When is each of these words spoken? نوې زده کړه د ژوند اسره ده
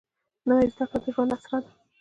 نوې 0.47 0.65
زده 0.73 0.83
کړه 0.89 0.97
د 1.03 1.05
ژوند 1.15 1.33
اسره 1.35 1.57
ده 1.63 1.71